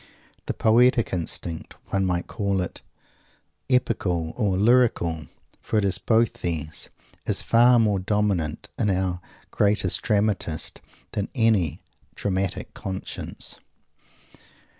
_The 0.47 0.55
poetic 0.55 1.13
instinct 1.13 1.75
one 1.89 2.07
might 2.07 2.25
call 2.25 2.59
it 2.59 2.81
"epical" 3.69 4.33
or 4.35 4.57
"lyrical," 4.57 5.27
for 5.61 5.77
it 5.77 5.85
is 5.85 5.99
both 5.99 6.41
these 6.41 6.89
is 7.27 7.43
far 7.43 7.77
more 7.77 7.99
dominant 7.99 8.69
in 8.79 8.89
our 8.89 9.21
"greatest 9.51 10.01
dramatist" 10.01 10.81
than 11.11 11.29
any 11.35 11.83
dramatic 12.15 12.73
conscience. 12.73 13.59